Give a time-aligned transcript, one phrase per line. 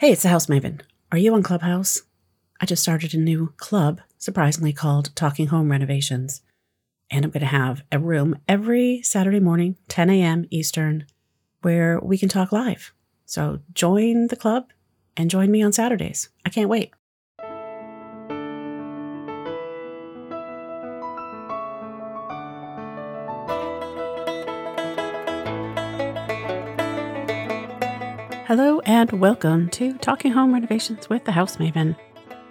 [0.00, 0.82] Hey, it's the House Maven.
[1.10, 2.02] Are you on Clubhouse?
[2.60, 6.40] I just started a new club, surprisingly called Talking Home Renovations.
[7.10, 10.46] And I'm going to have a room every Saturday morning, 10 a.m.
[10.50, 11.04] Eastern,
[11.62, 12.92] where we can talk live.
[13.26, 14.70] So join the club
[15.16, 16.28] and join me on Saturdays.
[16.46, 16.92] I can't wait.
[28.48, 31.94] Hello and welcome to Talking Home Renovations with the House Maven.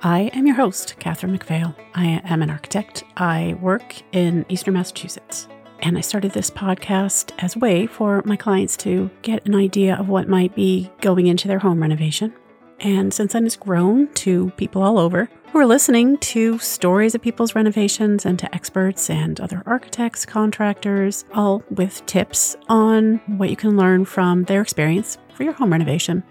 [0.03, 1.73] I am your host, Catherine McPhail.
[1.95, 3.03] I am an architect.
[3.17, 5.47] I work in Eastern Massachusetts.
[5.79, 9.95] And I started this podcast as a way for my clients to get an idea
[9.95, 12.31] of what might be going into their home renovation.
[12.79, 17.23] And since then, it's grown to people all over who are listening to stories of
[17.23, 23.55] people's renovations and to experts and other architects, contractors, all with tips on what you
[23.55, 26.23] can learn from their experience for your home renovation.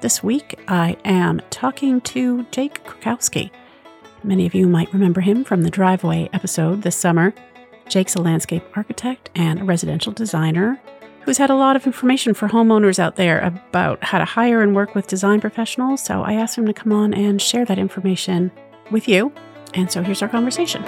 [0.00, 3.50] This week, I am talking to Jake Krakowski.
[4.22, 7.34] Many of you might remember him from the Driveway episode this summer.
[7.88, 10.80] Jake's a landscape architect and a residential designer
[11.22, 14.76] who's had a lot of information for homeowners out there about how to hire and
[14.76, 16.00] work with design professionals.
[16.00, 18.52] So I asked him to come on and share that information
[18.92, 19.32] with you.
[19.74, 20.84] And so here's our conversation.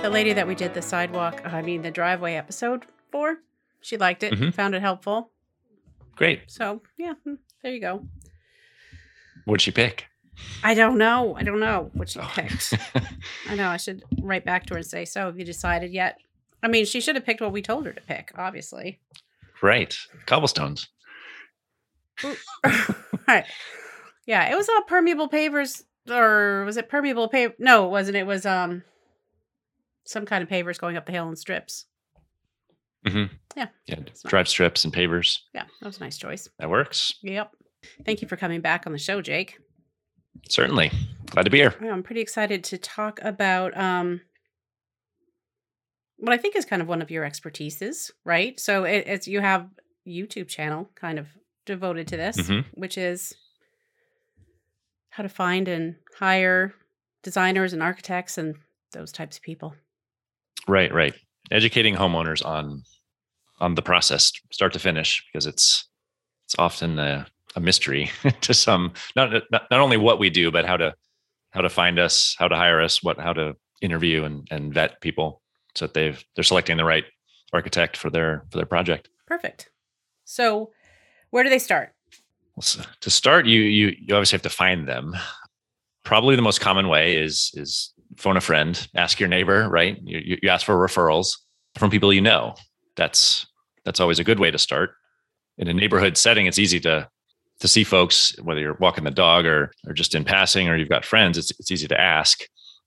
[0.00, 3.38] The lady that we did the sidewalk, I mean, the driveway episode for,
[3.80, 4.54] she liked it, Mhm.
[4.54, 5.32] found it helpful.
[6.16, 6.42] Great.
[6.50, 8.06] So, yeah, hmm, there you go.
[9.44, 10.06] What'd she pick?
[10.62, 11.34] I don't know.
[11.34, 12.30] I don't know what she Oh.
[12.34, 12.74] picked.
[13.48, 13.68] I know.
[13.68, 16.18] I should write back to her and say, "So, have you decided yet?"
[16.62, 19.00] I mean, she should have picked what we told her to pick, obviously.
[19.62, 19.94] right.
[20.26, 20.88] Cobblestones.
[23.28, 23.44] right.
[24.26, 27.54] Yeah, it was all permeable pavers, or was it permeable paver?
[27.58, 28.16] No, it wasn't.
[28.16, 28.82] It was um,
[30.04, 31.86] some kind of pavers going up the hill in strips.
[33.06, 33.24] Hmm
[33.56, 33.68] Yeah.
[33.86, 34.00] Yeah.
[34.26, 35.38] Drive strips and pavers.
[35.54, 36.48] Yeah, that was a nice choice.
[36.58, 37.12] That works.
[37.22, 37.50] Yep.
[38.04, 39.58] Thank you for coming back on the show, Jake.
[40.48, 40.90] Certainly.
[41.26, 41.74] Glad to be here.
[41.82, 44.20] Yeah, I'm pretty excited to talk about um
[46.18, 48.58] what I think is kind of one of your expertises, right?
[48.60, 49.68] So it, it's you have
[50.06, 51.26] YouTube channel kind of
[51.64, 52.64] devoted to this, Mhm.
[52.74, 53.32] which is
[55.10, 56.74] how to find and hire
[57.22, 58.56] designers and architects and
[58.92, 59.74] those types of people.
[60.68, 60.92] Right.
[60.92, 61.14] Right.
[61.50, 62.82] Educating homeowners on
[63.60, 65.88] on the process, start to finish, because it's
[66.46, 68.92] it's often a, a mystery to some.
[69.16, 70.94] Not, not not only what we do, but how to
[71.50, 75.00] how to find us, how to hire us, what how to interview and and vet
[75.00, 75.42] people
[75.74, 77.04] so that they've they're selecting the right
[77.52, 79.08] architect for their for their project.
[79.26, 79.70] Perfect.
[80.24, 80.70] So,
[81.30, 81.92] where do they start?
[82.56, 85.16] Well, so to start, you you you obviously have to find them.
[86.04, 89.98] Probably the most common way is is phone a friend, ask your neighbor, right?
[90.02, 91.38] You you, ask for referrals
[91.76, 92.54] from people you know.
[92.96, 93.46] That's
[93.84, 94.90] that's always a good way to start.
[95.58, 97.08] In a neighborhood setting, it's easy to
[97.60, 100.88] to see folks whether you're walking the dog or or just in passing or you've
[100.88, 101.38] got friends.
[101.38, 102.42] It's it's easy to ask.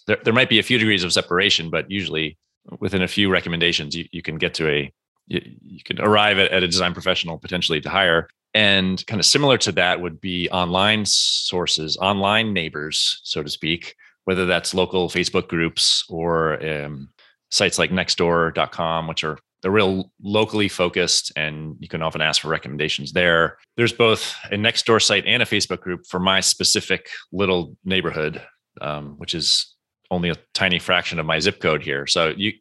[0.08, 2.38] There there might be a few degrees of separation, but usually
[2.80, 4.94] within a few recommendations, you, you can get to a
[5.28, 9.26] you, you can arrive at, at a design professional potentially to hire and kind of
[9.26, 13.96] similar to that would be online sources, online neighbors, so to speak,
[14.26, 17.10] whether that's local Facebook groups or um,
[17.50, 22.50] sites like nextdoor.com, which are they're real locally focused and you can often ask for
[22.50, 23.58] recommendations there.
[23.78, 28.42] There's both a Nextdoor site and a Facebook group for my specific little neighborhood,
[28.82, 29.74] um, which is
[30.12, 32.06] only a tiny fraction of my zip code here.
[32.08, 32.54] So you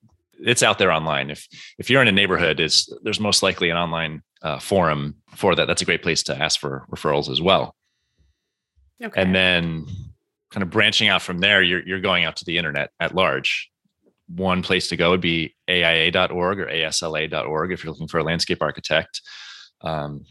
[0.45, 1.31] it's out there online.
[1.31, 1.47] If
[1.79, 5.67] if you're in a neighborhood, it's there's most likely an online uh, forum for that.
[5.67, 7.75] That's a great place to ask for referrals as well.
[9.03, 9.21] Okay.
[9.21, 9.87] And then
[10.53, 13.69] kind of branching out from there, you're you're going out to the internet at large.
[14.29, 18.63] One place to go would be AIA.org or ASLA.org if you're looking for a landscape
[18.63, 19.21] architect.
[19.83, 20.25] Um,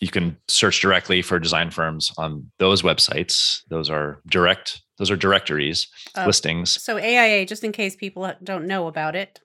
[0.00, 3.60] you can search directly for design firms on those websites.
[3.70, 4.82] Those are direct.
[4.98, 5.86] Those are directories,
[6.16, 6.82] Uh, listings.
[6.82, 9.40] so AIA, just in case people don't know about it,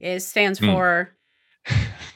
[0.00, 0.66] is stands Hmm.
[0.66, 1.16] for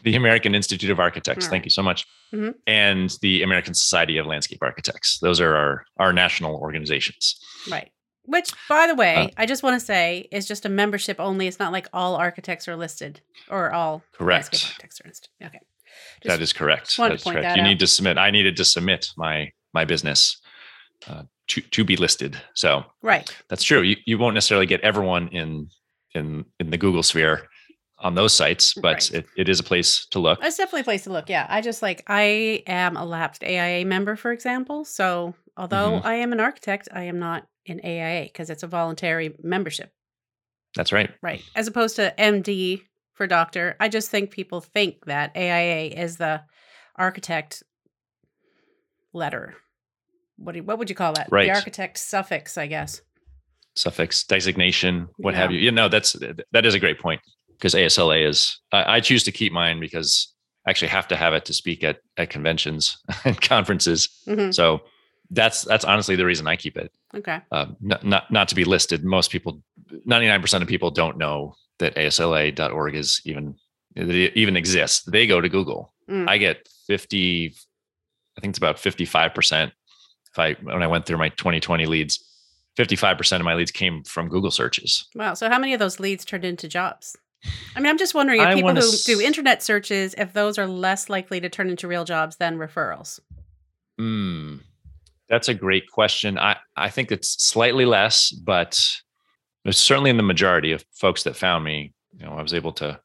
[0.06, 1.44] the American Institute of Architects.
[1.46, 2.06] All Thank you so much.
[2.32, 2.54] Mhm.
[2.66, 5.18] And the American Society of Landscape Architects.
[5.18, 7.36] Those are our, our national organizations.
[7.70, 7.90] Right.
[8.22, 11.46] Which, by the way, Uh, I just want to say is just a membership only.
[11.48, 13.20] It's not like all architects are listed
[13.50, 14.44] or all Correct.
[14.52, 15.28] landscape architects are listed.
[15.42, 15.60] Okay.
[16.24, 16.96] that is correct.
[16.96, 17.42] That is correct.
[17.42, 17.66] that You out.
[17.68, 18.16] need to submit.
[18.18, 20.40] I needed to submit my my business
[21.08, 22.36] uh, to to be listed.
[22.54, 23.26] So Right.
[23.48, 23.82] that's true.
[23.82, 25.68] You you won't necessarily get everyone in
[26.14, 27.48] in in the Google sphere
[27.98, 29.10] on those sites, but Right.
[29.12, 30.38] it, it is a place to look.
[30.42, 31.28] It's definitely a place to look.
[31.30, 31.46] Yeah.
[31.48, 34.84] I just like, I am a lapsed AIA member, for example.
[34.84, 36.04] So although Mhm.
[36.04, 39.92] I am an architect, I am not in AIA because it's a voluntary membership.
[40.74, 41.10] That's right.
[41.22, 41.42] Right.
[41.54, 42.82] As opposed to MD
[43.14, 43.76] for doctor.
[43.80, 46.42] I just think people think that AIA is the
[46.96, 47.62] architect
[49.14, 49.54] letter.
[50.36, 51.28] What do you, what would you call that?
[51.30, 51.46] Right.
[51.48, 53.00] The architect suffix, I guess.
[53.74, 55.58] Suffix, designation, what have you.
[55.58, 56.12] You know, that's
[56.52, 57.20] that is a great point
[57.58, 58.58] because ASLA is.
[58.72, 60.32] I, I choose to keep mine because
[60.66, 64.08] I actually have to have it to speak at at conventions and conferences.
[64.26, 64.54] Mhm.
[64.54, 64.82] So
[65.30, 66.92] that's that's honestly the reason I keep it.
[67.14, 67.40] Okay.
[67.52, 69.04] Um, not, not not to be listed.
[69.04, 69.60] Most people,
[70.04, 73.54] ninety nine percent of people don't know that ASLA.org is even
[73.96, 75.02] even exists.
[75.04, 75.92] They go to Google.
[76.08, 76.28] Mm.
[76.28, 77.54] I get fifty.
[78.36, 79.72] I think it's about fifty five percent.
[80.32, 82.22] If I when I went through my twenty twenty leads,
[82.76, 85.06] fifty five percent of my leads came from Google searches.
[85.14, 85.34] Wow.
[85.34, 87.16] So how many of those leads turned into jobs?
[87.74, 90.58] I mean, I'm just wondering if I people who s- do internet searches, if those
[90.58, 93.20] are less likely to turn into real jobs than referrals.
[93.98, 94.56] Hmm.
[95.28, 96.38] That's a great question.
[96.38, 98.80] I, I think it's slightly less, but
[99.64, 102.72] it's certainly in the majority of folks that found me, you know, I was able
[102.74, 103.00] to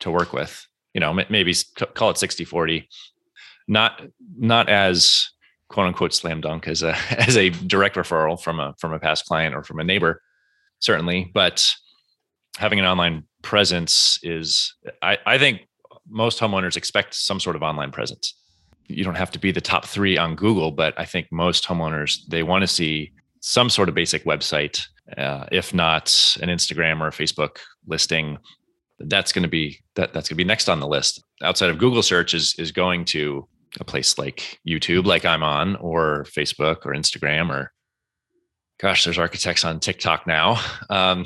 [0.00, 2.88] to work with, you know, m- maybe s- c- call it 60 40.
[3.68, 4.00] Not
[4.38, 5.28] not as
[5.68, 9.26] quote unquote slam dunk as a as a direct referral from a from a past
[9.26, 10.22] client or from a neighbor,
[10.78, 11.70] certainly, but
[12.58, 15.62] having an online presence is I, I think
[16.08, 18.34] most homeowners expect some sort of online presence
[18.90, 22.20] you don't have to be the top three on Google, but I think most homeowners
[22.28, 24.82] they want to see some sort of basic website,
[25.16, 28.38] uh, if not an Instagram or a Facebook listing.
[28.98, 31.22] That's going to be that that's going to be next on the list.
[31.42, 33.48] Outside of Google search is is going to
[33.78, 37.72] a place like YouTube, like I'm on, or Facebook or Instagram, or
[38.78, 40.60] gosh, there's architects on TikTok now.
[40.90, 41.24] Um,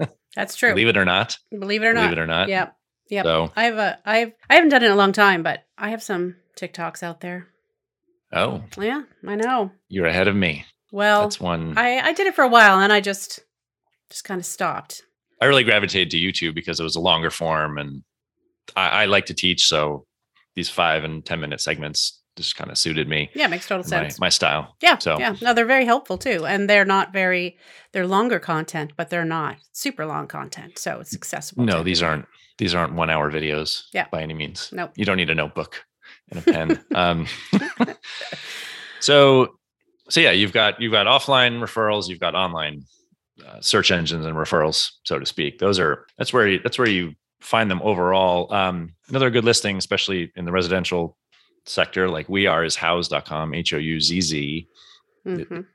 [0.36, 0.70] That's true.
[0.70, 2.02] believe it or not, Believe it or not.
[2.02, 2.48] believe it or not.
[2.48, 2.76] Yep.
[3.10, 3.24] Yep.
[3.24, 5.90] So, I have a I've I haven't done it in a long time, but I
[5.90, 7.48] have some TikToks out there.
[8.32, 9.72] oh, Yeah, I know.
[9.88, 10.64] you're ahead of me.
[10.90, 11.76] Well, That's one.
[11.76, 13.40] I I did it for a while and I just
[14.10, 15.02] just kind of stopped.
[15.40, 18.02] I really gravitated to YouTube because it was a longer form and
[18.76, 19.66] I, I like to teach.
[19.66, 20.06] So
[20.54, 24.18] these five and 10 minute segments just kind of suited me, Yeah, makes total sense.
[24.18, 24.74] my style.
[24.80, 24.98] yeah.
[24.98, 25.34] so- Yeah.
[25.42, 26.46] No, they're very helpful too.
[26.46, 27.58] And they're not very
[27.92, 30.78] they're longer content, but they're not super long content.
[30.78, 31.64] So it's accessible.
[31.64, 32.24] No, these aren't,
[32.58, 34.06] these aren't one hour videos Yeah.
[34.10, 34.70] by any means.
[34.72, 34.92] Nope.
[34.96, 35.84] You don't need a notebook
[36.30, 36.84] and a pen.
[36.94, 37.26] um,
[39.00, 39.58] so,
[40.08, 42.82] so yeah, you've got, you've got offline referrals, you've got online
[43.46, 45.58] uh, search engines and referrals, so to speak.
[45.58, 48.52] Those are, that's where you, that's where you find them overall.
[48.52, 51.16] Um, another good listing, especially in the residential
[51.66, 54.68] sector, like we are is Houzz.com, H O U Z Z
[55.26, 55.66] Mhm.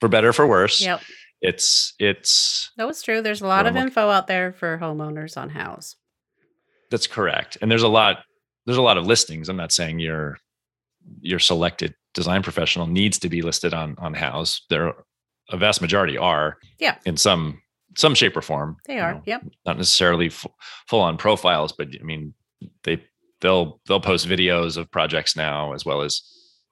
[0.00, 0.80] for better or for worse.
[0.80, 1.02] Yep.
[1.40, 3.20] It's, it's, No, it's true.
[3.20, 5.96] There's a lot of info out there for homeowners on Houzz.
[6.90, 7.58] That's correct.
[7.60, 8.24] And there's a lot
[8.64, 9.48] there's a lot of listings.
[9.48, 10.38] I'm not saying your
[11.20, 14.60] your selected design professional needs to be listed on on Houzz.
[14.70, 14.94] There
[15.50, 16.96] a vast majority are Yeah.
[17.04, 17.60] in some
[17.96, 18.76] some shape or form.
[18.86, 19.14] They are.
[19.14, 19.42] know, Yep.
[19.66, 20.46] not necessarily f-
[20.86, 22.34] full on profiles, but I mean
[22.84, 23.02] they
[23.42, 26.22] they'll they'll post videos of projects now as well as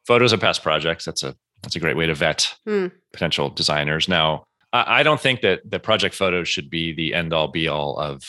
[0.06, 1.04] photos of past projects.
[1.04, 2.86] That's a that's a great way to vet Hmm.
[3.12, 4.08] potential designers.
[4.08, 7.68] Now, I, I don't think that the project photos should be the end all be
[7.68, 8.22] all of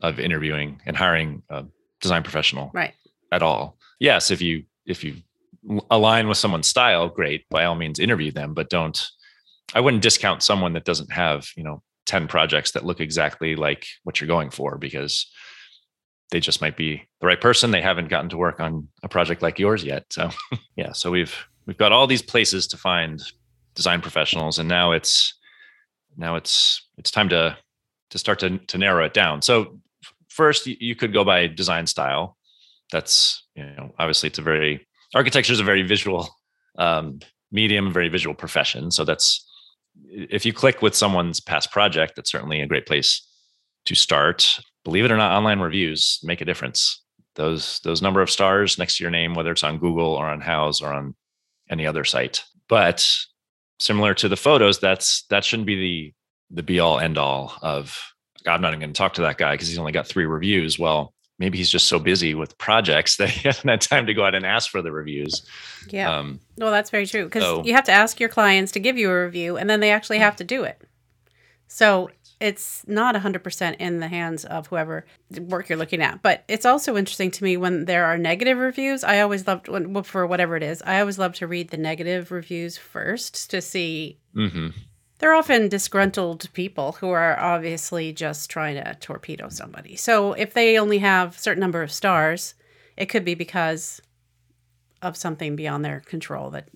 [0.00, 1.64] of interviewing and hiring a
[2.00, 2.94] design professional Right.
[3.32, 3.76] at all.
[4.00, 5.16] Yes, if you if you
[5.90, 7.46] align with someone's style, great.
[7.50, 9.06] By all means, interview them, but don't.
[9.74, 13.86] I wouldn't discount someone that doesn't have you know ten projects that look exactly like
[14.04, 15.26] what you're going for because
[16.30, 17.70] they just might be the right person.
[17.70, 20.04] They haven't gotten to work on a project like yours yet.
[20.10, 20.30] So
[20.76, 21.34] yeah, so we've
[21.66, 23.22] we've got all these places to find
[23.74, 25.34] design professionals, and now it's
[26.16, 27.56] now it's it's time to
[28.10, 29.42] to start to to narrow it down.
[29.42, 29.78] So
[30.28, 32.36] first, you, could go by design style.
[32.92, 36.28] That's you know obviously it's a very architecture is a very visual
[36.78, 37.20] um,
[37.50, 38.90] medium, very visual profession.
[38.90, 39.44] So that's
[40.10, 43.26] if you click with someone's past project, that's certainly a great place
[43.86, 44.60] to start.
[44.88, 47.02] Believe it or not, online reviews make a difference.
[47.34, 50.40] Those those number of stars next to your name, whether it's on Google or on
[50.40, 51.14] Houzz or on
[51.68, 52.42] any other site.
[52.70, 53.06] But
[53.78, 56.14] similar to the photos, that's that shouldn't be the
[56.56, 58.02] the be all end all of
[58.46, 60.78] I'm not even going to talk to that guy because he's only got three reviews.
[60.78, 64.24] Well, maybe he's just so busy with projects that he hasn't had time to go
[64.24, 65.46] out and ask for the reviews.
[65.90, 66.10] Yeah.
[66.10, 68.96] Um, well, that's very true because so- you have to ask your clients to give
[68.96, 70.80] you a review and then they actually have to do it.
[71.68, 72.08] So
[72.40, 75.04] it's not 100% in the hands of whoever
[75.40, 76.22] work you're looking at.
[76.22, 79.02] But it's also interesting to me when there are negative reviews.
[79.02, 81.76] I always loved, when, well, for whatever it is, I always love to read the
[81.76, 84.18] negative reviews first to see.
[84.34, 84.72] mhm.
[85.18, 89.96] They're often disgruntled people who are obviously just trying to torpedo somebody.
[89.96, 92.54] So if they only have a certain number of stars,
[92.96, 94.00] it could be because
[95.02, 96.68] of something beyond their control that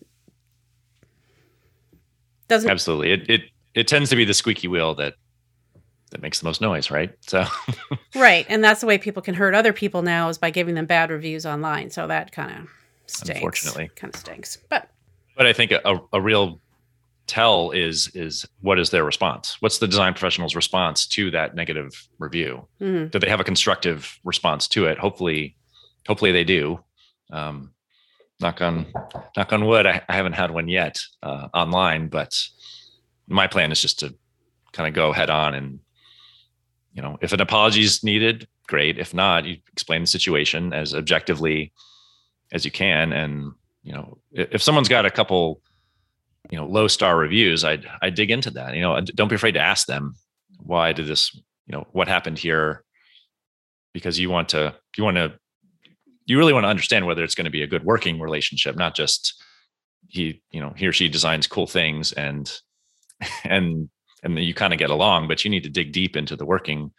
[2.48, 3.12] doesn't Absolutely.
[3.12, 3.40] It, it
[3.74, 5.14] it tends to be the squeaky wheel that
[6.12, 7.12] that makes the most noise, right?
[7.26, 7.44] So
[8.14, 10.86] right, and that's the way people can hurt other people now is by giving them
[10.86, 11.90] bad reviews online.
[11.90, 12.68] So that kind of
[13.06, 13.38] stinks.
[13.38, 14.58] Unfortunately, kind of stinks.
[14.70, 14.88] But
[15.36, 16.60] but I think a, a real
[17.26, 19.56] tell is is what is their response?
[19.60, 22.66] What's the design professional's response to that negative review?
[22.80, 23.08] Mm-hmm.
[23.08, 24.98] Do they have a constructive response to it?
[24.98, 25.56] Hopefully,
[26.06, 26.82] hopefully they do.
[27.30, 27.72] Um,
[28.40, 28.86] knock on
[29.36, 29.86] knock on wood.
[29.86, 32.38] I, I haven't had one yet uh, online, but
[33.28, 34.14] my plan is just to
[34.72, 35.80] kind of go head on and
[36.92, 38.98] you know if an apology is needed, great.
[38.98, 41.72] If not, you explain the situation as objectively
[42.52, 45.60] as you can, and you know if someone's got a couple
[46.50, 48.74] you know low star reviews, I'd I dig into that.
[48.74, 50.14] You know, don't be afraid to ask them
[50.58, 52.84] why did this you know what happened here
[53.92, 55.32] because you want to you want to
[56.26, 58.94] you really want to understand whether it's going to be a good working relationship, not
[58.94, 59.42] just
[60.08, 62.52] he, you know, he or she designs cool things and
[63.44, 63.88] and
[64.22, 66.46] and then you kind of get along, but you need to dig deep into the
[66.46, 66.92] working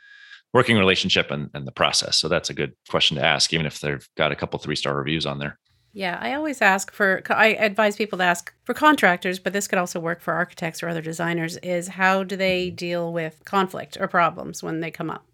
[0.53, 2.18] working relationship and, and the process.
[2.18, 4.96] So that's a good question to ask, even if they've got a couple three star
[4.96, 5.58] reviews on there.
[5.94, 9.77] Yeah, I always ask for, I advise people to ask for contractors, but this could
[9.77, 12.75] also work for architects or other designers is how do they mm-hmm.
[12.75, 15.25] deal with conflict or problems when they come up?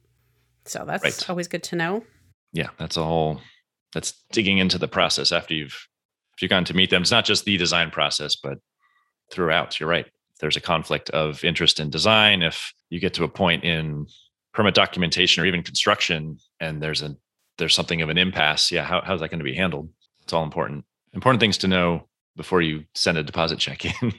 [0.66, 1.30] So that's right.
[1.30, 2.04] always good to know.
[2.52, 3.42] Yeah, that's a whole
[3.94, 5.88] that's digging into the process after you've
[6.36, 7.02] if you've gone to meet them.
[7.02, 8.60] It's not just the design process, but
[9.32, 9.80] throughout.
[9.80, 10.08] You're right.
[10.40, 12.42] There's a conflict of interest in design.
[12.42, 14.08] If you get to a point in
[14.54, 17.16] permit documentation or even construction, and there's a
[17.58, 19.90] there's something of an impasse, yeah, how, how's that going to be handled?
[20.24, 20.86] It's all important.
[21.14, 24.14] Important things to know before you send a deposit check in.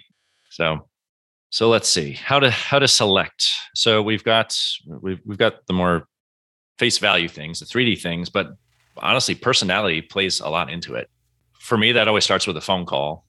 [0.51, 0.87] so
[1.51, 3.49] so let's see how to how to select.
[3.75, 6.07] So we've got we've we've got the more
[6.79, 8.49] face value things, the 3D things, but
[8.97, 11.11] honestly, personality plays a lot into it.
[11.59, 13.27] For me, that always starts with a phone call.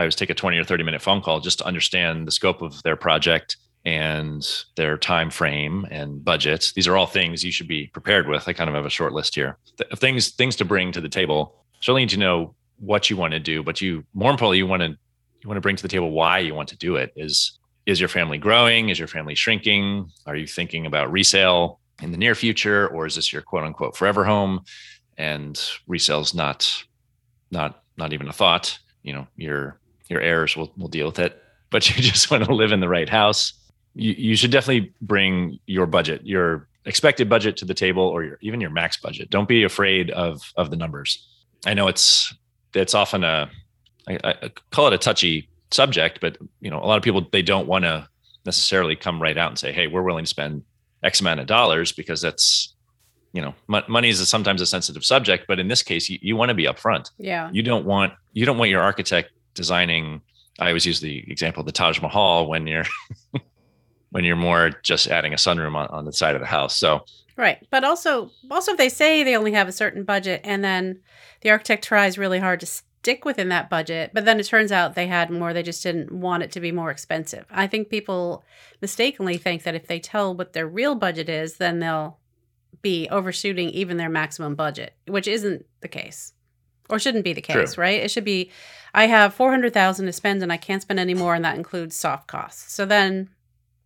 [0.00, 2.62] I always take a 20 or 30 minute phone call just to understand the scope
[2.62, 4.42] of their project and
[4.74, 6.72] their time frame and budget.
[6.74, 8.48] These are all things you should be prepared with.
[8.48, 9.58] I kind of have a short list here.
[9.96, 11.54] things things to bring to the table.
[11.80, 14.80] Certainly need to know what you want to do, but you more importantly, you want
[14.80, 17.12] to you want to bring to the table why you want to do it.
[17.14, 18.88] Is is your family growing?
[18.88, 20.10] Is your family shrinking?
[20.24, 23.96] Are you thinking about resale in the near future, or is this your quote unquote
[23.98, 24.64] forever home?
[25.20, 26.82] and resale's not
[27.50, 29.79] not not even a thought you know your
[30.10, 31.40] your heirs will will deal with it
[31.70, 33.52] but you just want to live in the right house.
[33.94, 38.38] You, you should definitely bring your budget your expected budget to the table or your,
[38.40, 39.30] even your max budget.
[39.30, 41.26] Don't be afraid of of the numbers.
[41.66, 42.34] I know it's
[42.74, 43.50] it's often a
[44.08, 47.42] I, I call it a touchy subject but you know a lot of people they
[47.42, 48.08] don't want to
[48.44, 50.64] necessarily come right out and say hey we're willing to spend
[51.04, 52.74] x amount of dollars because that's
[53.32, 56.34] you know money is a, sometimes a sensitive subject but in this case you, you
[56.34, 57.10] want to be upfront.
[57.18, 57.50] Yeah.
[57.52, 60.20] You don't want you don't want your architect designing
[60.58, 62.84] i always use the example of the taj mahal when you're
[64.10, 67.04] when you're more just adding a sunroom on, on the side of the house so
[67.36, 71.00] right but also also if they say they only have a certain budget and then
[71.42, 74.94] the architect tries really hard to stick within that budget but then it turns out
[74.94, 78.44] they had more they just didn't want it to be more expensive i think people
[78.82, 82.20] mistakenly think that if they tell what their real budget is then they'll
[82.82, 86.32] be overshooting even their maximum budget, which isn't the case
[86.88, 87.82] or shouldn't be the case, True.
[87.82, 88.00] right?
[88.00, 88.50] It should be
[88.94, 92.26] I have 400,000 to spend and I can't spend any more and that includes soft
[92.26, 92.72] costs.
[92.72, 93.30] So then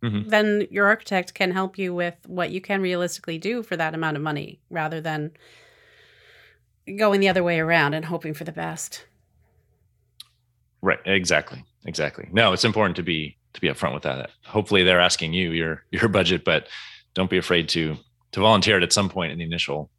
[0.03, 0.29] mm-hmm.
[0.29, 4.17] then your architect can help you with what you can realistically do for that amount
[4.17, 5.31] of money rather than
[6.97, 9.05] going the other way around and hoping for the best.
[10.81, 11.63] Right, exactly.
[11.85, 12.27] Exactly.
[12.31, 14.31] No, it's important to be to be upfront with that.
[14.43, 16.67] Hopefully they're asking you your your budget, but
[17.13, 17.95] don't be afraid to
[18.31, 19.89] to volunteer it at some point in the initial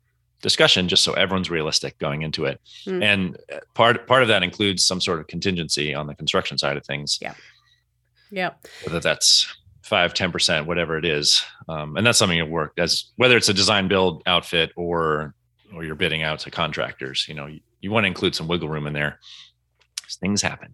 [0.43, 2.61] discussion just so everyone's realistic going into it.
[2.87, 3.03] Mm.
[3.03, 6.77] and uh, part part of that includes some sort of contingency on the construction side
[6.77, 7.19] of things.
[7.21, 7.35] Yeah.
[8.31, 8.51] Yeah
[8.85, 9.47] whether that's
[9.83, 13.55] 5 10% whatever it is um, and that's something that work as whether it's a
[13.55, 15.35] design build outfit or
[15.73, 18.69] or you're bidding out to contractors you know you, you want to include some wiggle
[18.69, 19.21] room in there.
[20.21, 20.73] Things happen.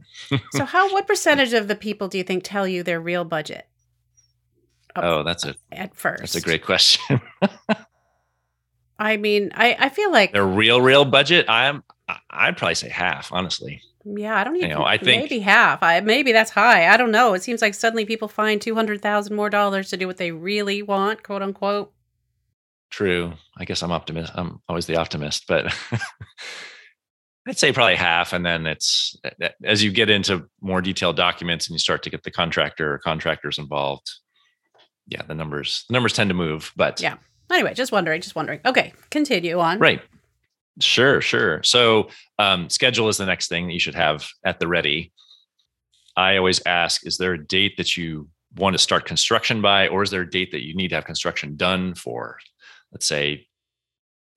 [0.53, 3.67] So how what percentage of the people do you think tell you their real budget?
[4.97, 6.21] Oh, that's a at first.
[6.21, 7.21] That's a great question.
[8.99, 11.47] I mean, I I feel like their real real budget.
[11.49, 11.83] I'm
[12.31, 13.83] I'd probably say half, honestly.
[14.05, 14.71] Yeah, I don't even.
[14.71, 15.83] You know, I think maybe half.
[15.83, 16.89] I maybe that's high.
[16.93, 17.35] I don't know.
[17.35, 20.33] It seems like suddenly people find two hundred thousand more dollars to do what they
[20.33, 21.93] really want, quote unquote.
[22.91, 23.33] True.
[23.57, 24.33] I guess I'm optimist.
[24.35, 25.73] I'm always the optimist, but
[27.47, 29.17] I'd say probably half, and then it's
[29.65, 32.99] as you get into more detailed documents and you start to get the contractor or
[32.99, 34.11] contractors involved,
[35.07, 37.17] yeah, the numbers the numbers tend to move, but yeah.
[37.53, 38.61] Anyway, just wondering, just wondering.
[38.65, 39.79] Okay, continue on.
[39.79, 40.01] Right.
[40.81, 41.63] Sure, sure.
[41.63, 45.13] So, um, schedule is the next thing that you should have at the ready.
[46.17, 50.03] I always ask, is there a date that you want to start construction by, or
[50.03, 52.39] is there a date that you need to have construction done for?
[52.91, 53.47] Let's say,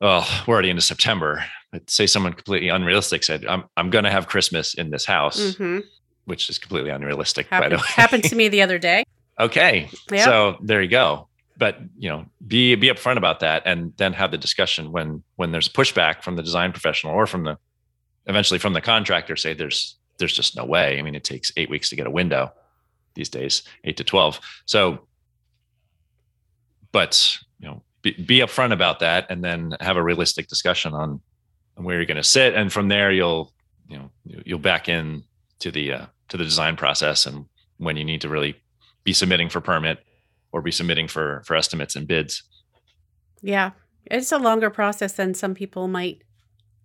[0.02, 1.44] oh, we're already into September.
[1.72, 5.40] But say someone completely unrealistic said, "I'm I'm going to have Christmas in this house,"
[5.40, 5.80] Mm-hmm.
[6.26, 7.50] which is completely unrealistic.
[7.50, 9.04] by the way, happened to me the other day.
[9.38, 9.90] Okay.
[10.10, 10.24] Yeah.
[10.24, 11.28] So there you go.
[11.58, 15.52] But you know, be be upfront about that and then have the discussion when when
[15.52, 17.58] there's pushback from the design professional or from the
[18.26, 21.00] eventually from the contractor say there's there's just no way.
[21.00, 22.52] I mean, it takes eight weeks to get a window
[23.14, 24.40] these days, eight to twelve.
[24.66, 25.08] So
[26.96, 31.20] but you know, be, be upfront about that and then have a realistic discussion on,
[31.76, 32.54] on where you're going to sit.
[32.54, 33.52] And from there you'll,
[33.90, 35.26] you know, you'll back in
[35.60, 37.48] to the uh, to the design process and
[37.80, 38.56] when you need to really
[39.04, 40.00] be submitting for permit
[40.56, 42.44] or be submitting for for estimates and bids.
[43.42, 43.72] Yeah,
[44.06, 46.24] it's a longer process than some people might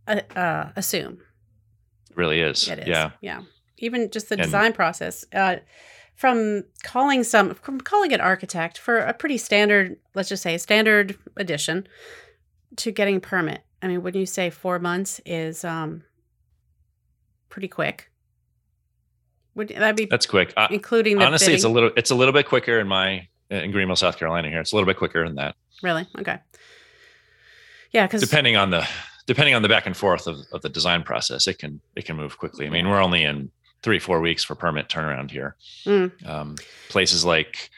[0.09, 1.19] uh, uh, assume.
[2.11, 2.69] It really is.
[2.69, 2.89] It is.
[2.89, 3.11] Yeah.
[3.21, 3.43] Yeah.
[3.79, 5.25] Even just the And- design process.
[5.33, 5.57] Uh,
[6.17, 10.59] from calling some, from calling an architect for a pretty standard, let's just say a
[10.59, 11.87] standard addition
[12.77, 13.63] to getting a permit.
[13.81, 16.03] I mean, when you say four months is um,
[17.49, 18.11] pretty quick.
[19.55, 20.53] Would that be That's quick.
[20.57, 23.71] Uh, including the honestly, it's a little it's a little bit quicker in my in
[23.73, 24.61] Greenville, South Carolina here.
[24.61, 25.55] It's a little bit quicker than that.
[25.83, 26.39] really okay.
[27.93, 28.87] Yeah, because Depending on the
[29.27, 32.17] depending on the back and forth of, of the design process, it can it can
[32.17, 32.67] move quickly.
[32.67, 33.51] I mean, we're only in
[33.83, 35.57] three, four weeks for permit turnaround here.
[35.87, 36.27] Mm.
[36.29, 36.57] Um,
[36.89, 37.71] places like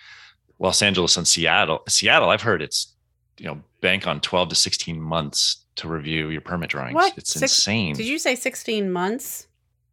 [0.59, 1.83] Los Angeles and Seattle.
[1.89, 2.93] Seattle, I've heard it's
[3.39, 6.95] you know bank on twelve to sixteen months to review your permit drawings.
[6.95, 7.17] What?
[7.17, 7.95] It's Six- insane.
[7.95, 9.47] did you say sixteen months?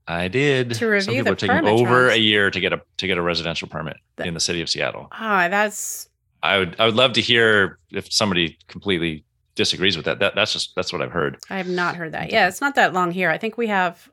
[0.10, 0.70] I did.
[0.70, 2.14] to Some review people the are taking permit over drawings?
[2.16, 4.70] a year to get a to get a residential permit That- in the city of
[4.70, 5.08] Seattle.
[5.12, 6.10] Ah, that's
[6.44, 9.24] I would I would love to hear if somebody completely
[9.56, 10.20] disagrees with that.
[10.20, 11.38] That that's just that's what I've heard.
[11.50, 12.32] I have not heard that.
[12.32, 13.30] Yeah, it's not that long here.
[13.30, 14.10] I think we have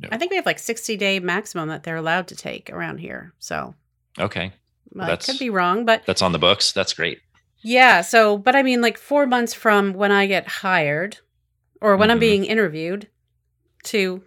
[0.00, 0.08] No.
[0.10, 3.32] I think we have like 60 day maximum that they're allowed to take around here.
[3.38, 3.74] So
[4.18, 4.52] Okay,
[4.92, 6.72] Well, I that's- could be wrong, but that's on the books.
[6.72, 7.20] That's great.
[7.60, 8.00] yeah.
[8.00, 11.18] So, but I mean, like four months from when I get hired
[11.82, 12.20] or when I'm Mhm.
[12.20, 13.08] being interviewed
[13.84, 14.22] to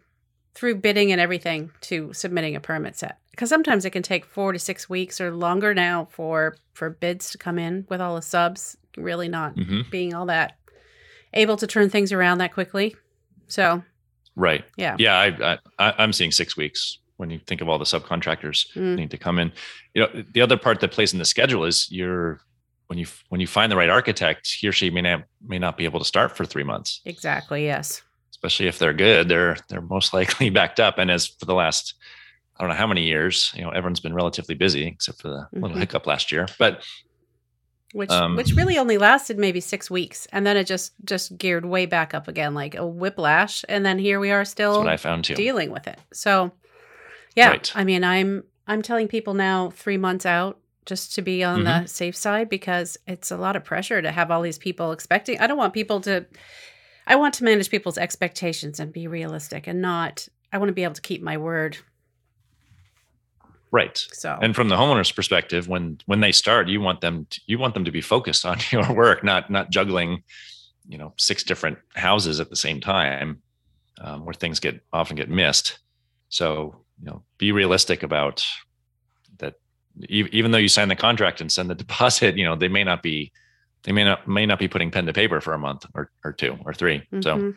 [0.55, 3.17] through bidding and everything to submitting a permit set.
[3.31, 7.31] Because sometimes it can take four to six weeks or longer now for for bids
[7.31, 8.75] to come in with all the subs.
[8.97, 10.57] Really not hmm being all that
[11.33, 12.95] able to turn things around that quickly.
[13.47, 13.83] So
[14.35, 14.63] Right.
[14.77, 14.95] yeah.
[14.99, 18.95] Yeah, I, I I'm seeing six weeks when you think of all the subcontractors Mm.
[18.95, 19.51] need to come in.
[19.93, 22.39] You know, the other part that plays in the schedule is you're
[22.87, 25.77] when you when you find the right architect, he or she may not may not
[25.77, 27.01] be able to start for three months.
[27.05, 27.65] Exactly.
[27.65, 28.01] Yes.
[28.39, 30.97] Especially if they're good, they're they're most likely backed up.
[30.97, 31.93] And as for the last,
[32.57, 35.47] I don't know how many years, you know, everyone's been relatively busy except for the
[35.53, 35.79] little Mhm.
[35.79, 36.47] hiccup last year.
[36.57, 36.83] But
[37.91, 41.65] Which Um, which really only lasted maybe six weeks, and then it just just geared
[41.65, 43.65] way back up again, like a whiplash.
[43.67, 45.33] And then here we are still what I found too.
[45.33, 45.99] dealing with it.
[46.13, 46.51] So,
[47.35, 47.71] yeah, Right.
[47.75, 51.81] I mean, I'm I'm telling people now three months out just to be on Mm-hmm.
[51.83, 55.39] the safe side because it's a lot of pressure to have all these people expecting.
[55.39, 56.27] I don't want people to.
[57.09, 60.27] I want to manage people's expectations and be realistic, and not.
[60.53, 61.77] I want to be able to keep my word.
[63.71, 63.97] Right.
[64.13, 67.59] So And from the homeowner's perspective, when when they start, you want them to, you
[67.59, 70.23] want them to be focused on your work, not not juggling,
[70.87, 73.41] you know, six different houses at the same time,
[73.99, 75.79] um, where things get often get missed.
[76.29, 78.43] So you know, be realistic about
[79.39, 79.55] that.
[80.09, 82.83] E- even though you sign the contract and send the deposit, you know, they may
[82.83, 83.31] not be
[83.83, 86.33] they may not may not be putting pen to paper for a month or or
[86.33, 87.55] two or 3 So mhm.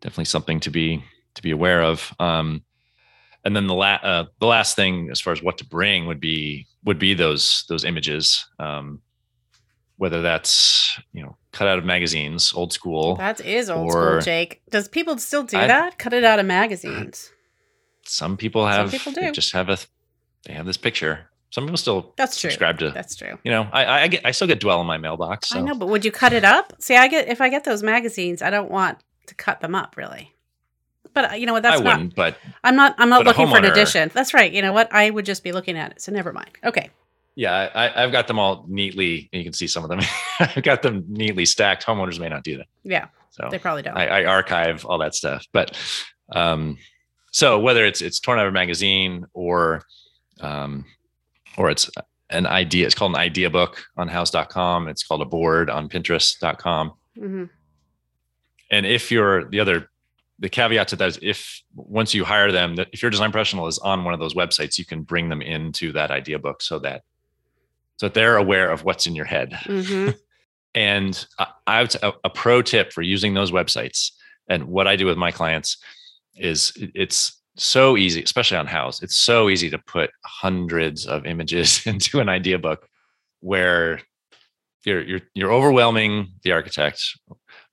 [0.00, 2.12] definitely something to be to be aware of.
[2.18, 2.62] Um,
[3.44, 6.20] and then the last uh, the last thing as far as what to bring would
[6.20, 9.00] be would be those those images, um,
[9.96, 13.16] whether that's you know cut out of magazines, old school.
[13.16, 14.62] that is old school, Jake.
[14.70, 15.98] Does people still do I- that?
[15.98, 17.30] Cut it out of magazines.
[18.06, 19.32] Some people have Some people do.
[19.32, 19.78] just have a
[20.46, 21.30] they have this picture.
[21.54, 22.50] Some people still That's true.
[22.50, 23.38] subscribe to That's true.
[23.44, 25.50] you know I I get I still get dwell in my mailbox.
[25.50, 26.72] So I know, but would you cut it up?
[26.80, 29.96] See, I get if I get those magazines, I don't want to cut them up
[29.96, 30.32] really.
[31.12, 31.62] But uh, you know what?
[31.62, 31.92] That's I not.
[31.92, 32.96] wouldn't, but I'm not.
[32.98, 34.10] I'm not looking for an edition.
[34.12, 34.52] That's right.
[34.52, 34.92] You know what?
[34.92, 36.00] I would just be looking at it.
[36.02, 36.50] So never mind.
[36.64, 36.90] Okay.
[37.36, 39.28] yeah, I, I've got them all neatly.
[39.32, 40.00] You can see some of them.
[40.40, 41.86] I've got them neatly stacked.
[41.86, 42.66] Homeowners may not do that.
[42.82, 43.96] Yeah, So they probably don't.
[43.96, 45.46] I, I archive all that stuff.
[45.52, 45.78] But
[46.32, 46.78] um,
[47.30, 49.82] so whether it's it's torn out of a magazine or
[50.40, 50.84] um,
[51.56, 51.90] or it's
[52.30, 54.88] an idea, it's called an idea book on Houzz.com.
[54.88, 56.92] It's called a board on Pinterest.com.
[57.18, 57.44] hmm
[58.70, 59.90] And if you're the other
[60.40, 63.68] the caveat to that is if once you hire them, that if your design professional
[63.68, 66.78] is on one of those websites, you can bring them into that idea book so
[66.80, 67.02] that
[67.98, 69.52] so that they're aware of what's in your head.
[69.64, 70.10] hmm
[70.76, 74.10] And I, I would a, a pro tip for using those websites
[74.48, 75.78] and what I do with my clients
[76.36, 79.02] is it's so easy, especially on Houzz.
[79.02, 82.88] It's so easy to put hundreds of images into an idea book
[83.40, 84.00] where
[84.84, 87.00] you're you're you're overwhelming the architect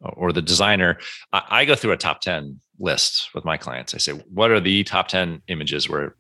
[0.01, 0.97] or the designer.
[1.33, 3.93] I, I go through a top 10 list with my clients.
[3.93, 6.15] I say, what are the top 10 images where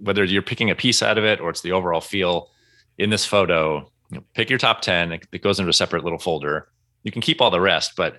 [0.00, 2.50] whether you're picking a piece out of it or it's the overall feel
[2.98, 5.12] in this photo, you know, pick your top 10.
[5.12, 6.68] It, it goes into a separate little folder.
[7.02, 8.18] You can keep all the rest, but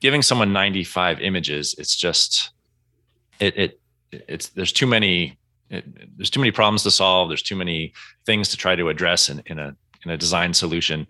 [0.00, 2.50] giving someone 95 images, it's just
[3.38, 3.80] it it
[4.28, 5.38] it's there's too many
[5.70, 7.28] it, there's too many problems to solve.
[7.28, 7.92] There's too many
[8.24, 11.06] things to try to address in, in a in a design solution.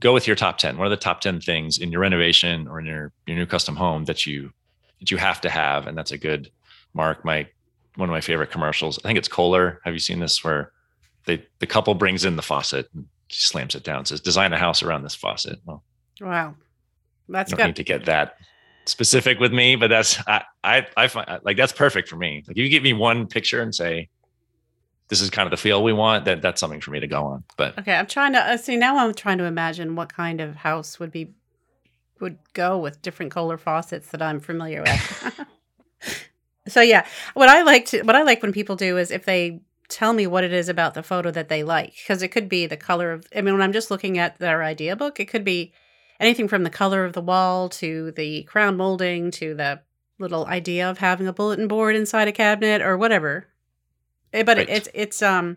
[0.00, 0.78] Go with your top 10.
[0.78, 3.76] What are the top 10 things in your renovation or in your, your new custom
[3.76, 4.52] home that you
[5.00, 5.86] that you have to have?
[5.86, 6.50] And that's a good
[6.94, 7.24] mark.
[7.24, 7.48] My
[7.96, 8.98] one of my favorite commercials.
[8.98, 9.80] I think it's Kohler.
[9.84, 10.72] Have you seen this where
[11.26, 14.82] they the couple brings in the faucet and slams it down, says design a house
[14.82, 15.58] around this faucet.
[15.64, 15.82] Well,
[16.20, 16.54] wow.
[17.28, 17.66] That's you good.
[17.66, 18.36] need to get that
[18.84, 22.44] specific with me, but that's I I, I find like that's perfect for me.
[22.46, 24.08] Like if you give me one picture and say
[25.08, 27.24] this is kind of the feel we want, that that's something for me to go
[27.24, 27.44] on.
[27.56, 28.96] But Okay, I'm trying to uh, see now.
[28.98, 31.34] I'm trying to imagine what kind of house would be
[32.20, 35.40] would go with different color faucets that I'm familiar with.
[36.68, 39.60] so yeah, what I like to what I like when people do is if they
[39.88, 42.66] tell me what it is about the photo that they like because it could be
[42.66, 43.26] the color of.
[43.36, 45.72] I mean, when I'm just looking at their idea book, it could be
[46.20, 49.80] anything from the color of the wall to the crown molding to the
[50.18, 53.48] little idea of having a bulletin board inside a cabinet or whatever.
[54.32, 54.68] Eh, But Right.
[54.68, 55.56] it's it's um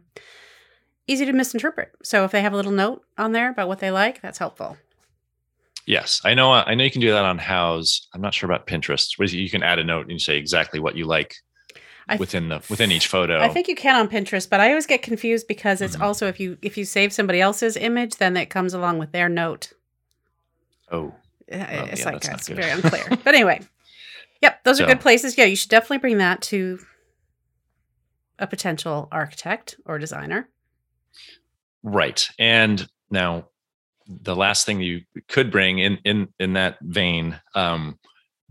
[1.07, 1.91] easy to misinterpret.
[2.03, 4.77] So if they have a little note on there about what they like, that's helpful.
[5.85, 8.01] yes, I know I know you can do that on Houzz.
[8.13, 9.17] I'm not sure about Pinterest.
[9.19, 11.35] Where you can add a note and you say exactly what you like
[12.09, 13.39] I within the within each photo.
[13.39, 16.01] I think you can on Pinterest, but I always get confused because it's Mhm.
[16.01, 19.29] also if you if you save somebody else's image, then it comes along with their
[19.29, 19.73] note.
[20.91, 21.13] Oh,
[21.51, 23.03] Well, it's yeah, like it's very unclear.
[23.09, 23.61] but anyway,
[24.41, 25.37] yep, those are good places.
[25.37, 26.79] Yeah, you should definitely bring that to
[28.39, 30.49] a potential architect or designer.
[31.83, 32.27] Right.
[32.39, 33.47] And now
[34.07, 37.97] the last thing you could bring in in in that vein, um,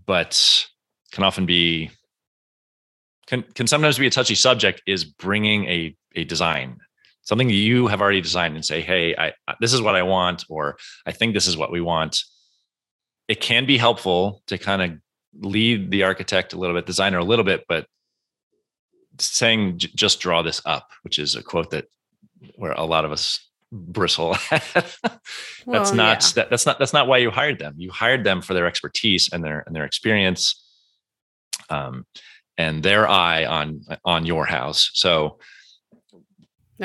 [0.06, 0.66] but
[1.12, 1.90] can often be
[3.26, 6.78] can can sometimes be a touchy subject is bringing a a design
[7.24, 10.44] something that you have already designed and say hey I, this is what i want
[10.48, 12.22] or i think this is what we want.
[13.26, 14.90] It can be helpful to kind of
[15.40, 17.86] lead the architect a little bit designer a little bit but
[19.18, 21.86] saying just draw this up which is a quote that
[22.56, 23.40] where a lot of us
[23.72, 24.98] bristle that's
[25.66, 26.30] Well, not yeah.
[26.36, 27.74] that, that's not that's not why you hired them.
[27.76, 30.62] You hired them for their expertise and their and their experience
[31.70, 32.06] um
[32.56, 34.90] and their eye on on your house.
[34.94, 35.38] So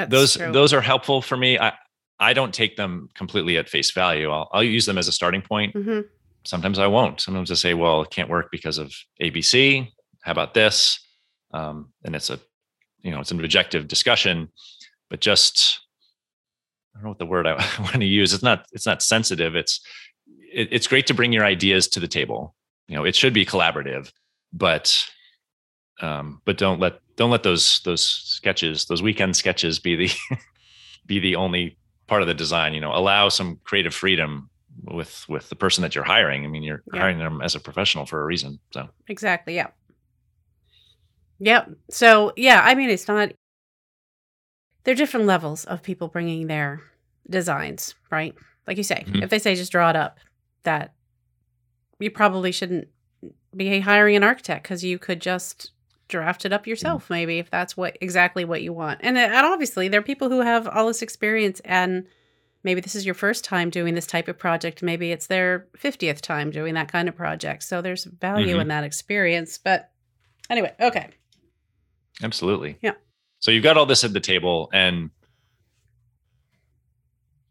[0.06, 0.52] That's those true.
[0.52, 1.58] those are helpful for me.
[1.60, 1.74] I
[2.20, 4.30] i don't take them completely at face value.
[4.30, 5.74] I'll, I'll use them as a starting point.
[5.76, 6.06] Mhm.
[6.46, 7.22] sometimes i won't.
[7.22, 9.88] Sometimes i say well it can't work because of abc
[10.22, 11.00] how about this?
[11.54, 12.40] Um, and it's a
[13.02, 14.50] you know it's an objective discussion
[15.10, 15.80] but just
[16.94, 18.34] i don't know what the word i want to use.
[18.34, 19.56] It's not it's not sensitive.
[19.56, 19.80] It's
[20.54, 22.56] it, it's great to bring your ideas to the table.
[22.88, 24.12] You know it should be collaborative
[24.52, 24.86] but
[26.02, 30.10] um, but don't let don't let those those sketches those weekend sketches be the
[31.06, 31.78] be the only
[32.08, 34.50] part of the design you know allow some creative freedom
[34.86, 37.02] with with the person that you're hiring i mean you're Yeah.
[37.02, 39.56] hiring them as a professional for a reason so Exactly.
[39.56, 39.68] Yeah.
[41.40, 41.72] Yep.
[41.90, 43.32] So yeah, I mean, it's not.
[44.84, 46.82] There are different levels of people bringing their
[47.30, 48.36] designs, right?
[48.68, 49.24] Like you say, Mhm.
[49.24, 50.20] if they say just draw it up,
[50.64, 50.94] that
[52.00, 52.88] you probably shouldn't
[53.56, 55.72] be hiring an architect because you could just
[56.10, 59.00] draft it up yourself, maybe if that's what exactly what you want.
[59.04, 62.06] And, uh, and obviously, there are people who have all this experience and.
[62.62, 64.84] Maybe this is your first time doing this type of project.
[64.84, 67.64] Maybe it's their 50th time doing that kind of project.
[67.64, 68.62] So there's value Mhm.
[68.64, 69.58] in that experience.
[69.58, 69.90] But
[70.50, 71.08] anyway, okay.
[72.22, 72.78] Absolutely.
[72.82, 72.96] Yeah.
[73.40, 75.10] So you've got all this at the table, and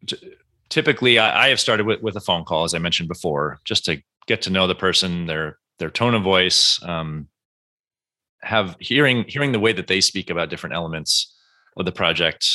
[0.07, 0.35] t-
[0.69, 3.87] typically, I, I have started with, with a phone call, as I mentioned before, just
[3.87, 7.29] to get to know the person, their their tone of voice, um,
[8.43, 11.35] have hearing hearing the way that they speak about different elements
[11.77, 12.47] of the project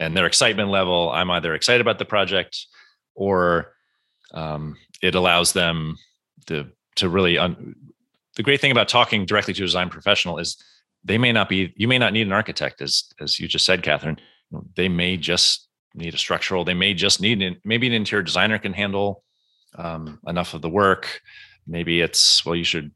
[0.00, 1.10] and their excitement level.
[1.10, 2.66] I'm either excited about the project,
[3.14, 3.72] or
[4.32, 5.96] um, it allows them
[6.46, 7.38] to to really.
[7.38, 7.74] Un-
[8.36, 10.56] the great thing about talking directly to a design professional is
[11.04, 13.82] they may not be you may not need an architect as as you just said
[13.82, 14.18] catherine
[14.76, 18.58] they may just need a structural they may just need an, maybe an interior designer
[18.58, 19.24] can handle
[19.76, 21.20] um, enough of the work
[21.66, 22.90] maybe it's well you should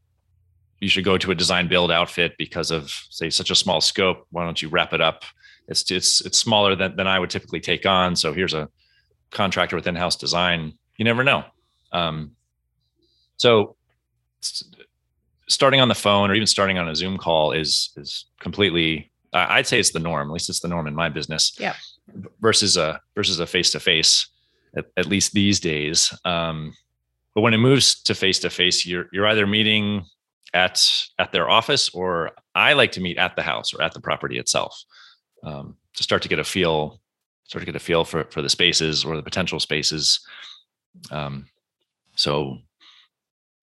[0.82, 4.26] you should go to a design build outfit because of say such a small scope
[4.30, 5.24] why don't you wrap it up
[5.68, 8.68] it's it's it's smaller than, than i would typically take on so here's a
[9.30, 11.44] contractor with in-house design you never know
[11.92, 12.32] um,
[13.36, 13.76] so
[15.48, 19.10] starting on the phone or even starting on a Zoom call is is completely.
[19.34, 20.28] I'd say it's the norm.
[20.28, 21.56] At least it's the norm in my business.
[21.58, 21.74] Yeah.
[22.40, 24.28] Versus a versus a face to face,
[24.76, 26.12] at least these days.
[26.24, 26.74] Um,
[27.34, 30.04] but when it moves to face to face, you're you're either meeting
[30.54, 30.86] at
[31.18, 34.38] at their office or I like to meet at the house or at the property
[34.38, 34.84] itself
[35.44, 37.00] um, to start to get a feel,
[37.44, 40.20] start to get a feel for for the spaces or the potential spaces.
[41.10, 41.46] Um,
[42.14, 42.58] so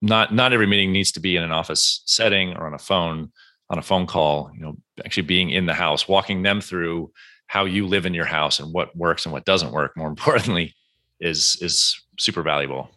[0.02, 3.30] not not every meeting needs to be in an office setting or on a phone
[3.68, 7.10] on a phone call you know actually being in the house walking them through
[7.46, 10.74] how you live in your house and what works and what doesn't work more importantly
[11.20, 12.90] is is super valuable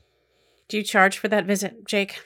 [0.70, 2.22] do you charge for that visit jake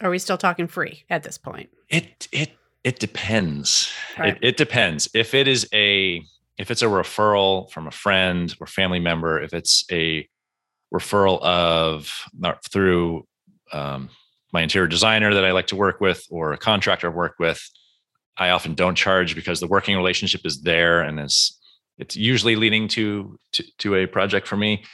[0.00, 2.52] are we still talking free at this point it it
[2.82, 4.36] it depends right.
[4.36, 6.22] it, it depends if it is a
[6.58, 10.28] if it's a referral from a friend or family member if it's a
[10.94, 12.12] referral of
[12.70, 13.26] through
[13.72, 14.08] um,
[14.52, 17.60] my interior designer that I like to work with or a contractor I work with,
[18.38, 21.60] I often don't charge because the working relationship is there and it's
[21.98, 24.84] it's usually leading to to, to a project for me.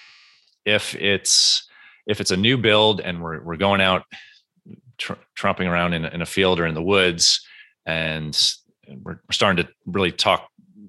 [0.64, 1.68] If it's
[2.06, 4.04] if it's a new build and we're we're going out
[5.00, 7.44] tr- tromping around in, in a field or in the woods
[7.86, 8.54] and
[9.02, 10.48] we're, starting to really talk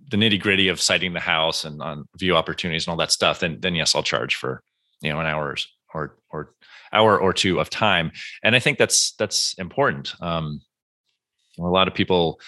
[0.09, 3.39] the nitty gritty of siting the house and on view opportunities and all that stuff,
[3.39, 4.61] then then yes, I'll charge for
[5.01, 5.55] you know an hour
[5.93, 6.53] or or
[6.91, 8.11] hour or two of time.
[8.43, 10.13] And i think that's that's important.
[10.21, 10.61] Um,
[11.59, 12.39] a lot of people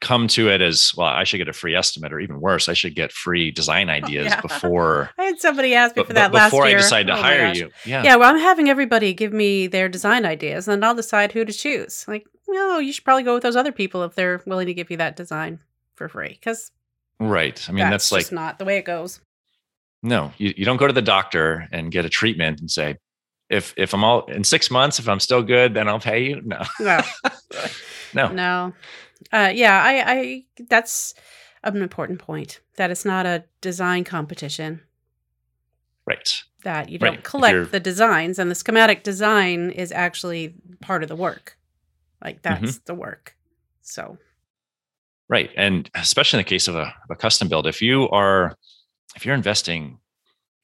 [0.00, 2.72] come to it as well i should get a free estimate or even worse i
[2.72, 4.40] should get free design oh, ideas oh, yeah.
[4.40, 6.78] before i had somebody ask me for that last before year.
[6.78, 7.70] i decide to oh hire you.
[7.84, 8.02] Yeah.
[8.02, 11.52] Yeah well i'm having everybody give me their design ideas and i'll decide who to
[11.52, 12.04] choose.
[12.06, 14.90] Like no you should probably go with those other people if they're willing to give
[14.90, 15.60] you that design
[15.94, 16.70] for free because
[17.18, 17.64] right.
[17.68, 19.20] I mean that's, that's like not the way it goes.
[20.02, 22.96] No, you, you don't go to the doctor and get a treatment and say,
[23.48, 26.42] if if I'm all in six months, if I'm still good, then I'll pay you.
[26.44, 27.00] No, no,
[28.14, 28.72] no, no.
[29.32, 31.14] Uh, yeah, I, I that's
[31.62, 32.60] an important point.
[32.76, 34.82] That it's not a design competition.
[36.06, 36.42] Right.
[36.62, 37.24] That you don't right.
[37.24, 41.56] collect the designs, and the schematic design is actually part of the work.
[42.22, 42.84] Like that's mm-hmm.
[42.86, 43.36] the work.
[43.82, 44.18] So.
[45.28, 48.56] Right, and especially in the case of a, of a custom build, if you are
[49.16, 49.98] if you're investing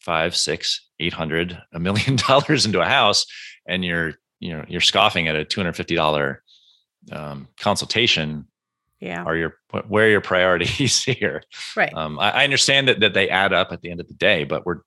[0.01, 3.27] five, six, eight hundred, a million dollars into a house,
[3.67, 6.42] and you're you know you're scoffing at a two hundred fifty dollar
[7.11, 8.47] um, consultation,
[9.01, 9.57] yeah, are your
[9.89, 11.43] where are your priorities here?
[11.77, 11.93] Right.
[11.95, 14.45] Um, I, I, understand that that they add up at the end of the day,
[14.45, 14.81] but we're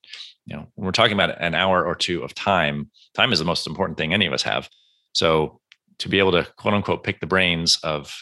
[0.45, 2.89] you know when we're talking about an hour or two of time.
[3.13, 4.69] Time is the most important thing any of us have.
[5.13, 5.59] So
[5.99, 8.13] to be able to quote unquote pick the brains of,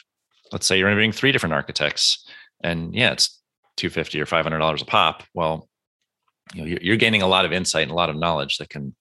[0.51, 2.25] let's say you're interviewing three different architects,
[2.63, 3.39] and yeah, it's
[3.77, 5.67] 250 or 500 dollars a pop well
[6.53, 8.95] you know you're gaining a lot of insight and a lot of knowledge that can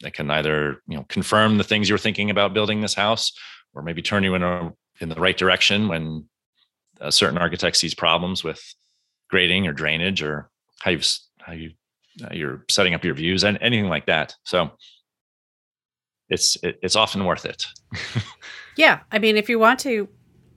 [0.00, 3.32] that can either you know confirm the things you're thinking about building this house
[3.74, 6.24] or maybe turn you in a in the right direction when
[7.00, 8.74] a certain architect sees problems with
[9.28, 11.00] grading or drainage or how you
[11.40, 11.70] how you
[12.22, 14.70] how you're setting up your views and anything like that so
[16.28, 17.66] it's it, it's often worth it
[18.76, 20.08] yeah i mean if you want to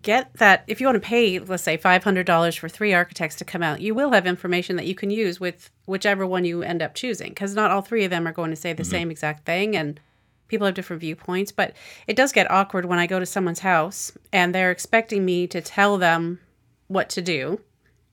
[0.04, 3.64] get that if you want to pay let's say $500 for three architects to come
[3.64, 6.94] out you will have information that you can use with whichever one you end up
[6.94, 8.92] choosing because not all three of them are going to say the mm-hmm.
[8.92, 10.00] same exact thing and
[10.48, 11.74] people have different viewpoints but
[12.08, 15.62] it does get awkward when i go to someone's house and they're expecting me to
[15.62, 16.40] tell them
[16.88, 17.60] what to do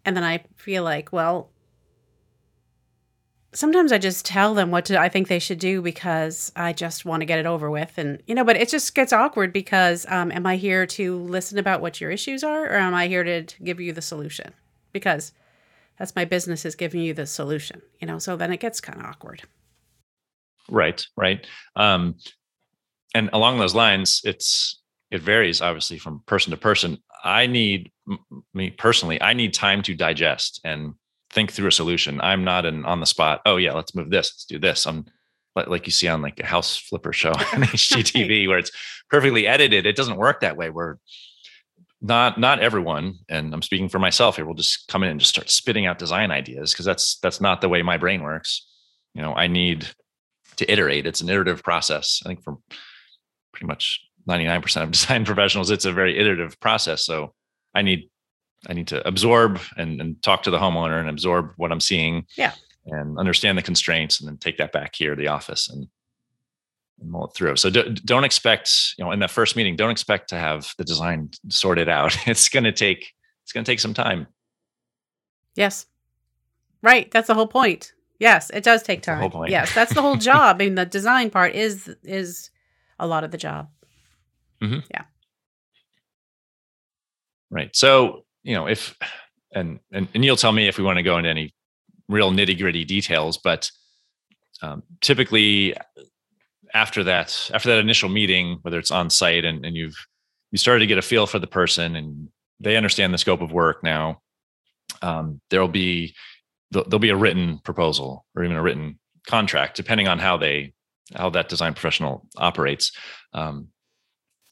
[0.04, 1.50] and then i feel like well
[3.54, 7.04] sometimes I just tell them what to, I think they should do because I just
[7.04, 7.96] want to get it over with.
[7.96, 11.58] And, you know, but it just gets awkward because um, am I here to listen
[11.58, 14.52] about what your issues are or am I here to, to give you the solution?
[14.92, 15.32] Because
[15.98, 18.98] that's my business is giving you the solution, you know, so then it gets kind
[18.98, 19.42] of awkward.
[20.70, 21.46] Right, right.
[21.76, 22.16] Um,
[23.14, 26.98] and along those lines, it's, it varies obviously from person to person.
[27.22, 27.90] I need,
[28.52, 30.94] me personally, I need time to digest and
[31.34, 32.20] think through a solution.
[32.20, 33.40] I'm not an on the spot.
[33.44, 34.32] Oh yeah, let's move this.
[34.32, 34.86] Let's do this.
[34.86, 35.04] I'm
[35.56, 38.70] like you see on like a house flipper show on HGTV where it's
[39.10, 39.86] perfectly edited.
[39.86, 40.70] It doesn't work that way.
[40.70, 40.98] Where
[42.00, 45.30] not not everyone, and I'm speaking for myself here, will just come in and just
[45.30, 48.66] start spitting out design ideas because that's that's not the way my brain works.
[49.14, 49.86] You know, I need
[50.56, 51.06] to iterate.
[51.06, 52.22] It's an iterative process.
[52.24, 52.58] I think for
[53.52, 57.04] pretty much 99% of design professionals, it's a very iterative process.
[57.04, 57.34] So
[57.74, 58.10] I need
[58.68, 62.26] I need to absorb and, and talk to the homeowner and absorb what I'm seeing.
[62.36, 62.52] Yeah.
[62.86, 65.86] And understand the constraints and then take that back here to the office and,
[67.00, 67.56] and mull it through.
[67.56, 70.84] So do, don't expect, you know, in that first meeting, don't expect to have the
[70.84, 72.16] design sorted out.
[72.26, 73.12] It's going to take,
[73.42, 74.26] it's going to take some time.
[75.54, 75.86] Yes.
[76.82, 77.10] Right.
[77.10, 77.92] That's the whole point.
[78.24, 79.30] Yes, it does take time.
[79.48, 80.56] Yes, that's the whole job.
[80.56, 82.48] I mean, the design part is is
[82.98, 83.68] a lot of the job.
[84.90, 85.02] Yeah.
[87.50, 87.76] Right.
[87.76, 88.96] So, you know, if
[89.52, 91.52] and and, and you'll tell me if we want to go into any
[92.08, 93.70] real nitty gritty details, but
[94.62, 95.76] um, typically
[96.72, 99.98] after that, after that initial meeting, whether it's on site and, and you've
[100.50, 103.52] you started to get a feel for the person and they understand the scope of
[103.52, 104.22] work now,
[105.02, 106.14] um, there'll be
[106.82, 110.72] there'll be a written proposal or even a written contract, depending on how they
[111.14, 112.92] how that design professional operates.
[113.32, 113.68] Um,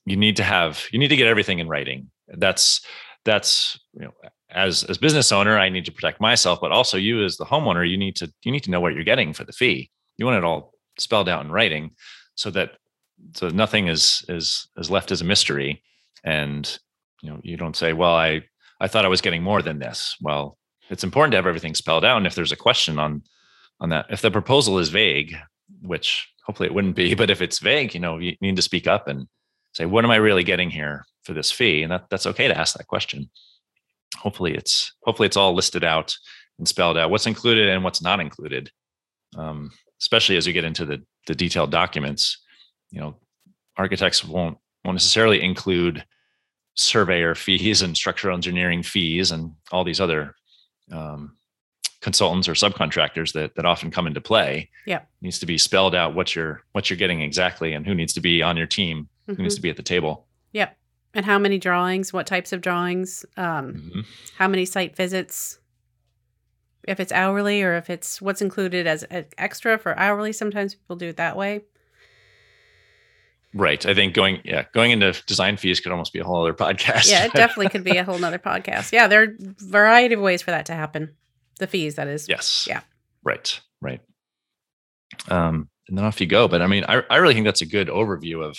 [0.05, 2.11] you need to have you need to get everything in writing.
[2.29, 2.81] That's
[3.25, 4.13] that's you know
[4.51, 7.89] as as business owner, I need to protect myself, but also you as the homeowner,
[7.89, 9.91] you need to you need to know what you're getting for the fee.
[10.19, 11.93] You want it all spelled out in writing,
[12.35, 12.73] so that
[13.35, 15.83] so nothing is is is left as a mystery,
[16.25, 16.79] and
[17.23, 18.43] you know you don't say, well, I
[18.81, 20.17] I thought I was getting more than this.
[20.21, 20.59] Well,
[20.93, 23.23] it's important to have everything spelled out, and if there's a question on
[23.81, 25.35] on that, if the proposal is vague,
[25.81, 28.87] which hopefully it wouldn't be, but if it's vague, you know, you need to speak
[28.87, 29.27] up and
[29.73, 31.83] say, what am I really getting here for this fee?
[31.83, 33.29] And that, that's okay to ask that question
[34.17, 36.15] hopefully it's hopefully it's all listed out
[36.59, 38.71] and spelled out what's included and what's not included
[39.37, 42.43] um, especially as you get into the the detailed documents
[42.91, 43.17] you know
[43.77, 46.05] architects won't won't necessarily include
[46.75, 50.35] surveyor fees and structural engineering fees and all these other
[50.93, 51.37] um,
[52.01, 56.15] consultants or subcontractors that that often come into play yeah needs to be spelled out
[56.15, 59.35] what you're what you're getting exactly and who needs to be on your team mm-hmm.
[59.35, 60.77] who needs to be at the table yep
[61.15, 64.01] and how many drawings, what types of drawings, um, mm-hmm.
[64.37, 65.59] how many site visits,
[66.89, 70.33] if it's hourly or if it's what's included as extra for hourly.
[70.33, 71.63] Sometimes people do it that way.
[73.55, 73.85] Right.
[73.85, 77.11] I think going yeah going into design fees could almost be a whole other podcast.
[77.11, 78.93] yeah, it definitely could be a whole other podcast.
[78.93, 81.15] Yeah, there are a variety of ways for that to happen.
[81.59, 82.29] The fees, that is.
[82.29, 82.67] Yes.
[82.69, 82.81] Yeah.
[83.23, 83.61] Right.
[83.81, 84.01] Right.
[85.29, 86.49] Um, and then off you go.
[86.49, 88.59] But I mean, I, I really think that's a good overview of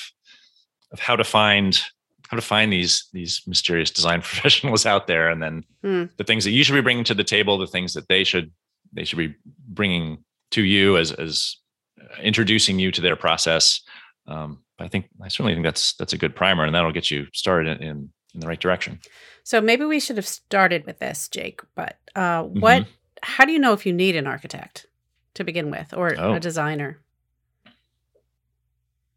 [0.92, 1.82] of how to find
[2.30, 6.10] how to find these these mysterious design professionals out there and then mm.
[6.18, 8.52] the things that you should be bringing to the table the things that they should
[8.94, 9.36] they should be
[9.68, 11.58] bringing to you as as
[12.00, 13.82] uh, introducing you to their process
[14.28, 17.26] um, i think i certainly think that's that's a good primer and that'll get you
[17.34, 19.00] started in in the right direction
[19.44, 22.92] so maybe we should have started with this jake but uh, what mm-hmm.
[23.22, 24.86] how do you know if you need an architect
[25.34, 26.34] to begin with or oh.
[26.34, 27.00] a designer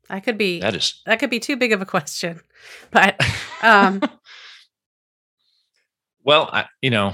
[0.09, 2.41] that could be that is that could be too big of a question,
[2.91, 3.21] but
[3.63, 4.01] um,
[6.25, 7.13] well, I, you know,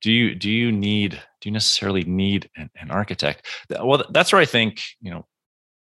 [0.00, 3.46] do you do you need do you necessarily need an, an, architect?
[3.70, 5.26] Well, that's where I think you know,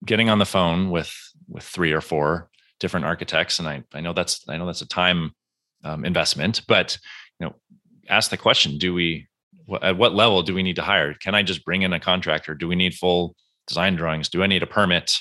[0.05, 1.13] getting on the phone with
[1.49, 2.49] with three or four
[2.81, 5.33] different architects, and I I know that's I know that's a time
[5.83, 6.99] um, investment, but
[7.41, 7.55] you know,
[8.09, 9.29] ask the question: Do we
[9.83, 11.15] at what level do we need to hire?
[11.15, 12.55] Can I just bring in a contractor?
[12.55, 13.35] Do we need full
[13.67, 14.29] design drawings?
[14.29, 15.13] Do I need a permit?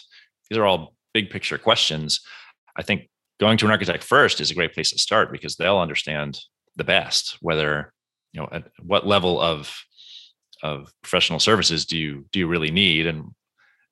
[0.50, 2.22] these are all big picture questions.
[2.76, 5.80] I think going to an architect first is a great place to start because they'll
[5.80, 6.40] understand
[6.76, 7.94] the best whether
[8.32, 9.76] you know at what level of
[10.64, 13.26] of professional services do you do you really need and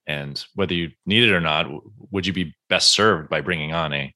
[0.08, 1.68] and whether you need it or not
[2.12, 4.14] would you be best served by bringing on a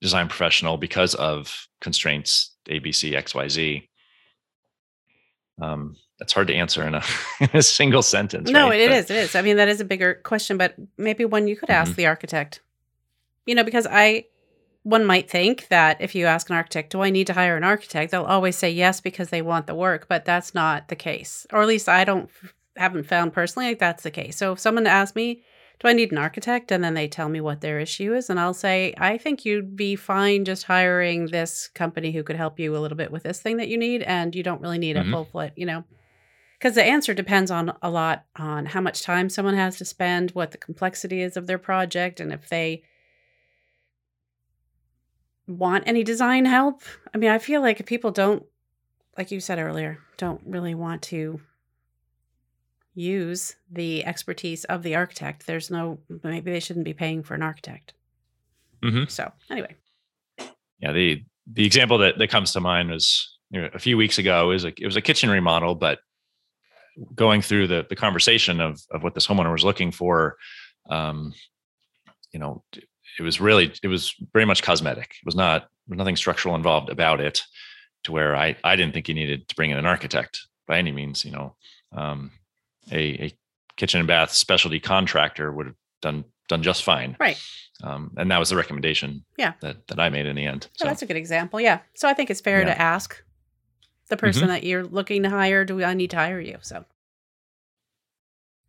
[0.00, 3.88] design professional because of constraints abc xyz
[5.60, 7.02] um, that's hard to answer in a,
[7.40, 8.48] in a single sentence.
[8.48, 8.80] No, right?
[8.80, 9.10] it but, is.
[9.10, 9.34] It is.
[9.34, 11.96] I mean, that is a bigger question, but maybe one you could ask mm-hmm.
[11.96, 12.60] the architect.
[13.46, 14.26] You know, because I,
[14.84, 17.64] one might think that if you ask an architect, do I need to hire an
[17.64, 18.12] architect?
[18.12, 21.44] They'll always say yes because they want the work, but that's not the case.
[21.52, 22.30] Or at least I don't,
[22.76, 24.36] haven't found personally like that's the case.
[24.36, 25.42] So if someone asks me,
[25.80, 26.70] do I need an architect?
[26.70, 28.30] And then they tell me what their issue is.
[28.30, 32.60] And I'll say, I think you'd be fine just hiring this company who could help
[32.60, 34.02] you a little bit with this thing that you need.
[34.02, 35.08] And you don't really need mm-hmm.
[35.08, 35.84] a full fledged, you know,
[36.58, 40.30] because the answer depends on a lot on how much time someone has to spend,
[40.30, 42.84] what the complexity is of their project, and if they
[45.48, 46.82] want any design help.
[47.12, 48.44] I mean, I feel like if people don't,
[49.18, 51.40] like you said earlier, don't really want to
[52.94, 57.42] use the expertise of the architect, there's no, maybe they shouldn't be paying for an
[57.42, 57.94] architect.
[58.82, 59.04] Mm-hmm.
[59.08, 59.74] So, anyway.
[60.80, 64.18] Yeah, the the example that, that comes to mind was you know, a few weeks
[64.18, 64.50] ago.
[64.50, 66.00] It was a, it was a kitchen remodel, but
[67.14, 70.36] going through the the conversation of of what this homeowner was looking for,
[70.90, 71.32] um,
[72.32, 72.64] you know,
[73.18, 75.14] it was really it was very much cosmetic.
[75.22, 77.42] It was not was nothing structural involved about it,
[78.04, 80.92] to where I I didn't think you needed to bring in an architect by any
[80.92, 81.24] means.
[81.24, 81.56] You know,
[81.92, 82.32] um,
[82.90, 83.38] a, a
[83.76, 87.16] kitchen and bath specialty contractor would have done done just fine.
[87.18, 87.40] Right.
[87.82, 89.24] Um, and that was the recommendation.
[89.36, 89.54] Yeah.
[89.60, 90.68] That that I made in the end.
[90.74, 91.60] So oh, that's a good example.
[91.60, 91.80] Yeah.
[91.94, 92.66] So I think it's fair yeah.
[92.66, 93.22] to ask
[94.08, 94.52] the person mm-hmm.
[94.52, 96.58] that you're looking to hire, do I need to hire you?
[96.60, 96.84] So.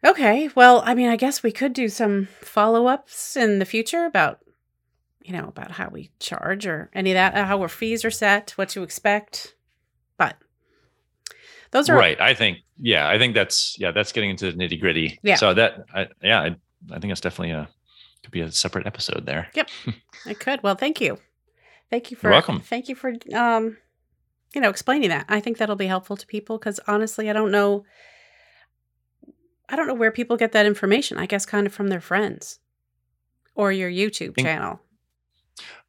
[0.06, 0.50] Okay.
[0.56, 4.40] Well, I mean, I guess we could do some follow ups in the future about,
[5.22, 8.12] you know, about how we charge or any of that, uh, how our fees are
[8.12, 9.56] set, what to expect.
[10.18, 10.38] But
[11.74, 12.20] those are right.
[12.22, 15.20] I think, yeah, I think that's, yeah, that's getting into the nitty gritty.
[15.24, 15.36] Yeah.
[15.36, 16.56] So that, I, yeah, I,
[16.92, 17.68] I think it's definitely a,
[18.24, 19.50] could be a separate episode there.
[19.54, 19.70] Yep.
[20.26, 20.64] I could.
[20.64, 21.18] Well, thank you.
[21.90, 22.62] Thank you for You're welcome.
[22.62, 23.78] Thank you for um
[24.56, 25.26] you know, explaining that.
[25.28, 27.86] I think that'll be helpful to people cuz honestly, I don't know
[29.68, 31.18] I don't know where people get that information.
[31.18, 32.60] I guess kind of from their friends
[33.56, 34.80] or your YouTube Think- channel.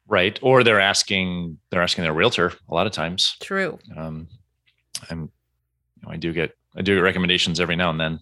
[0.07, 0.37] Right.
[0.41, 3.35] Or they're asking, they're asking their realtor a lot of times.
[3.41, 3.79] True.
[3.97, 4.27] Um,
[5.09, 5.31] I'm,
[6.05, 8.19] know, I do get, I do get recommendations every now and then.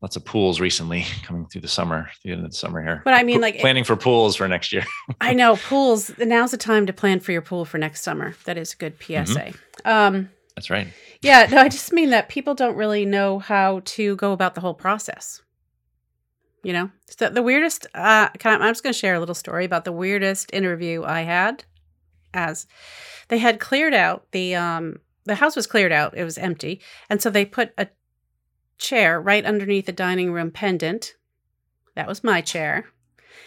[0.00, 3.02] Lots of pools recently coming through the summer, the end of the summer here.
[3.04, 4.84] But I mean, like- planning for pools for next year.
[5.20, 6.10] I know pools.
[6.18, 8.34] Now's the time to plan for your pool for next summer.
[8.44, 9.52] That is a good PSA.
[9.84, 10.88] Um That's right.
[11.20, 14.60] Yeah, no, I just mean that people don't really know how to go about the
[14.60, 15.40] whole process.
[16.64, 17.86] You know, so the weirdest.
[17.94, 21.64] Uh, I'm just going to share a little story about the weirdest interview I had.
[22.34, 22.66] As
[23.28, 27.22] they had cleared out the um the house was cleared out, it was empty, and
[27.22, 27.88] so they put a
[28.78, 31.14] chair right underneath the dining room pendant.
[31.94, 32.86] That was my chair,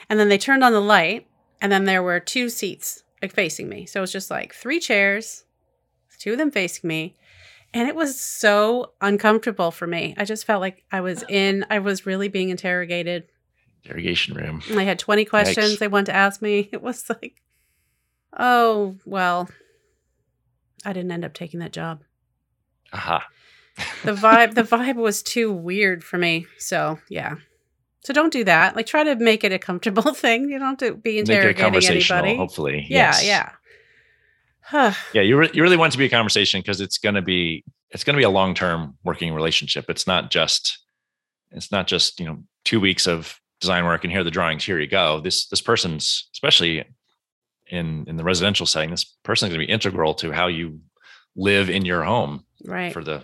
[0.09, 1.27] and then they turned on the light,
[1.61, 3.85] and then there were two seats like facing me.
[3.85, 5.45] So it was just like three chairs,
[6.19, 7.15] two of them facing me
[7.75, 10.15] and it was so uncomfortable for me.
[10.17, 11.27] I just felt like I was oh.
[11.29, 13.25] in, I was really being interrogated.
[13.83, 14.63] Interrogation room.
[14.69, 15.79] And I had 20 questions Yikes.
[15.79, 16.69] they wanted to ask me.
[16.71, 17.41] It was like,
[18.39, 19.49] oh, well,
[20.85, 22.03] I didn't end up taking that job.
[22.93, 23.25] Aha.
[24.03, 26.45] The vibe, the vibe was too weird for me.
[26.57, 27.35] So, yeah.
[28.05, 28.75] So don't do that.
[28.75, 30.49] Like try to make it a comfortable thing.
[30.49, 32.37] You don't have to be Make it interrogating anybody.
[32.37, 32.85] hopefully.
[32.89, 33.25] Yeah, Yes.
[33.25, 34.93] yeah.
[35.13, 37.63] Yeah, you, re- you really want to be a conversation because it's going to be
[37.91, 39.85] it's going to be a long term working relationship.
[39.89, 40.79] It's not just
[41.51, 44.63] it's not just you know two weeks of design work and here are the drawings.
[44.65, 45.19] Here you go.
[45.21, 46.83] This this person's especially
[47.67, 48.91] in in the residential setting.
[48.91, 50.79] This person is going to be integral to how you
[51.35, 52.93] live in your home right.
[52.93, 53.23] for the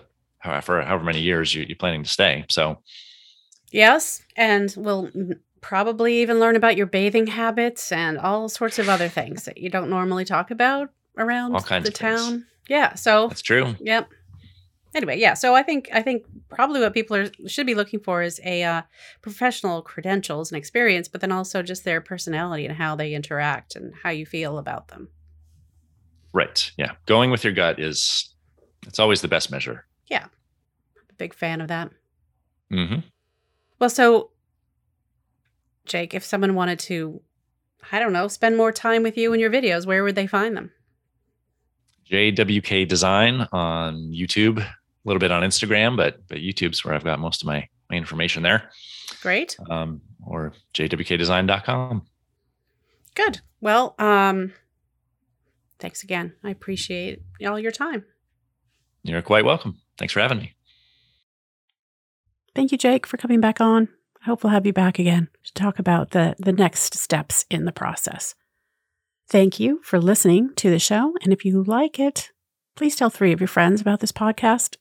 [0.62, 2.44] for however many years you, you're planning to stay.
[2.50, 2.82] So
[3.70, 5.10] Yes, and we'll
[5.60, 9.70] probably even learn about your bathing habits and all sorts of other things that you
[9.70, 12.20] don't normally talk about around All kinds the of things.
[12.20, 12.46] town.
[12.68, 13.74] Yeah, so that's true.
[13.80, 14.08] yep.
[14.94, 18.22] Anyway, yeah, so I think I think probably what people are should be looking for
[18.22, 18.82] is a uh,
[19.22, 23.94] professional credentials and experience, but then also just their personality and how they interact and
[24.02, 25.08] how you feel about them.
[26.34, 26.70] Right.
[26.76, 26.92] Yeah.
[27.06, 28.34] Going with your gut is
[28.86, 29.86] it's always the best measure.
[30.08, 30.26] Yeah.
[31.16, 31.90] Big fan of that.
[32.70, 32.96] hmm
[33.78, 34.30] Well, so
[35.86, 37.20] Jake, if someone wanted to,
[37.90, 40.56] I don't know, spend more time with you and your videos, where would they find
[40.56, 40.70] them?
[42.10, 44.66] JWK Design on YouTube,
[45.04, 47.96] a little bit on Instagram, but but YouTube's where I've got most of my, my
[47.96, 48.70] information there.
[49.20, 49.56] Great.
[49.70, 52.06] Um, or jwkdesign.com.
[53.14, 53.40] Good.
[53.60, 54.52] Well, um
[55.78, 56.34] thanks again.
[56.44, 58.04] I appreciate all your time.
[59.02, 59.80] You're quite welcome.
[59.98, 60.54] Thanks for having me.
[62.54, 63.88] Thank you, Jake, for coming back on.
[64.22, 67.64] I hope we'll have you back again to talk about the the next steps in
[67.64, 68.34] the process.
[69.28, 72.30] Thank you for listening to the show, and if you like it,
[72.76, 74.76] please tell 3 of your friends about this podcast.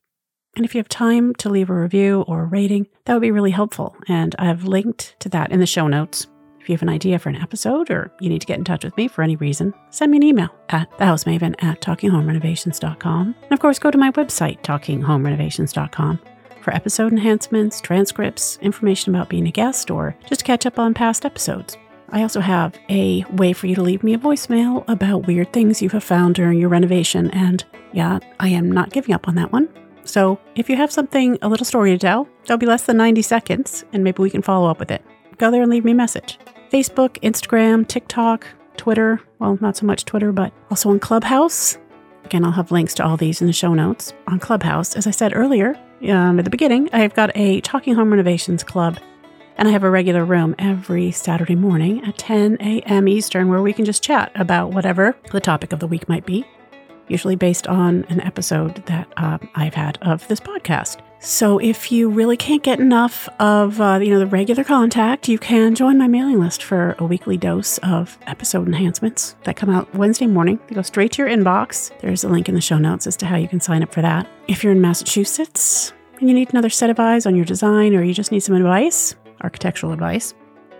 [0.56, 3.32] And if you have time to leave a review or a rating, that would be
[3.32, 6.28] really helpful, and I've linked to that in the show notes.
[6.60, 8.84] If you have an idea for an episode or you need to get in touch
[8.84, 13.36] with me for any reason, send me an email at thehousemaven at talkinghomerenovations.com.
[13.42, 16.20] And of course, go to my website, talkinghomerenovations.com,
[16.62, 21.26] for episode enhancements, transcripts, information about being a guest, or just catch up on past
[21.26, 21.78] episodes.
[22.10, 25.82] I also have a way for you to leave me a voicemail about weird things
[25.82, 29.52] you have found during your renovation, and yeah, I am not giving up on that
[29.52, 29.68] one.
[30.04, 33.22] So if you have something, a little story to tell, that'll be less than 90
[33.22, 35.04] seconds, and maybe we can follow up with it.
[35.38, 36.40] Go there and leave me a message.
[36.72, 38.48] Facebook, Instagram, TikTok,
[38.78, 39.22] Twitter.
[39.40, 41.78] Well, not so much Twitter, but also on Clubhouse.
[42.26, 44.14] Again, I'll have links to all these in the show notes.
[44.28, 45.76] On Clubhouse, as I said earlier
[46.08, 49.00] um, at the beginning, I've got a Talking Home Renovations Club,
[49.58, 53.08] and I have a regular room every Saturday morning at 10 a.m.
[53.08, 56.46] Eastern where we can just chat about whatever the topic of the week might be,
[57.12, 61.02] usually based on an episode that um, I've had of this podcast.
[61.20, 65.38] So if you really can't get enough of uh, you know the regular contact, you
[65.38, 69.94] can join my mailing list for a weekly dose of episode enhancements that come out
[69.94, 70.60] Wednesday morning.
[70.68, 71.92] They go straight to your inbox.
[72.00, 74.02] There's a link in the show notes as to how you can sign up for
[74.02, 74.28] that.
[74.48, 78.04] If you're in Massachusetts and you need another set of eyes on your design or
[78.04, 80.34] you just need some advice, architectural advice,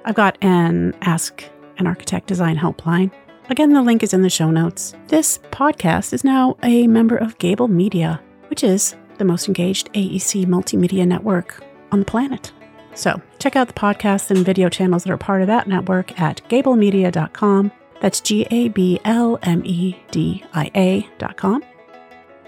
[0.06, 1.44] I've got an Ask
[1.78, 3.12] an Architect Design helpline.
[3.52, 4.96] Again, the link is in the show notes.
[5.08, 10.46] This podcast is now a member of Gable Media, which is the most engaged AEC
[10.46, 11.62] multimedia network.
[11.92, 12.54] on the planet.
[12.94, 16.42] So check out the podcasts and video channels that are part of that network at
[16.48, 17.74] gablemedia.com.
[18.00, 21.62] That's G A B L M E D I A.com.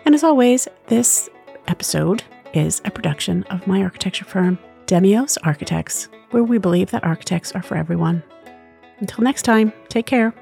[0.06, 1.30] And as always, this
[1.68, 2.24] episode
[2.54, 7.62] is a production of my architecture firm, Demios Architects, where we believe that architects are
[7.62, 8.24] for everyone.
[9.00, 10.34] Until next time, take care.